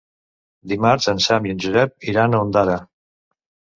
Dimarts 0.71 1.09
en 1.13 1.21
Sam 1.27 1.45
i 1.49 1.53
en 1.57 1.61
Josep 1.67 2.09
iran 2.15 2.33
a 2.33 2.41
Ondara. 2.47 2.79